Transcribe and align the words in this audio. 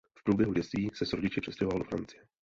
V 0.19 0.23
průběhu 0.23 0.53
dětství 0.53 0.89
se 0.93 1.05
s 1.05 1.13
rodiči 1.13 1.41
přestěhoval 1.41 1.79
do 1.79 1.85
Francie. 1.85 2.23